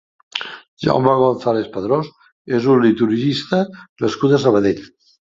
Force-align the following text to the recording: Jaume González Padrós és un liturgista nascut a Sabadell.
Jaume 0.85 1.11
González 1.17 1.67
Padrós 1.75 2.07
és 2.59 2.65
un 2.75 2.81
liturgista 2.85 3.59
nascut 4.05 4.33
a 4.39 4.45
Sabadell. 4.45 4.81